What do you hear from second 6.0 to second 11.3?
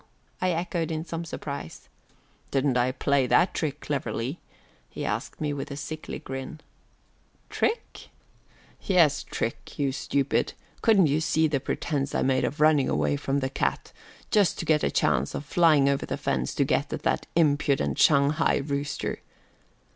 grin. "Trick?" "Yes, trick, you stupid! Couldn't you